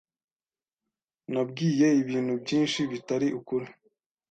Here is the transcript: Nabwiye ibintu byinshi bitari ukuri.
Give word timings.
Nabwiye 1.31 1.87
ibintu 2.01 2.33
byinshi 2.43 2.79
bitari 2.91 3.27
ukuri. 3.39 3.67